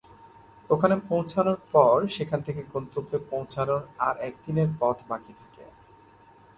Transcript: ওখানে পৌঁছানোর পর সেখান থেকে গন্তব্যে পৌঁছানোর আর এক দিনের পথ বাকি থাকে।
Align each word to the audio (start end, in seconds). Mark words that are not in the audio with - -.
ওখানে 0.69 0.95
পৌঁছানোর 1.09 1.59
পর 1.73 1.95
সেখান 2.15 2.39
থেকে 2.47 2.61
গন্তব্যে 2.73 3.17
পৌঁছানোর 3.31 3.81
আর 4.07 4.15
এক 4.27 4.33
দিনের 4.45 4.69
পথ 4.79 4.97
বাকি 5.09 5.33
থাকে। 5.39 5.65